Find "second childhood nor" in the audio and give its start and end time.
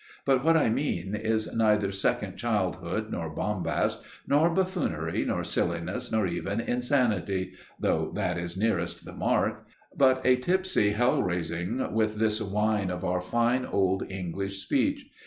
1.91-3.29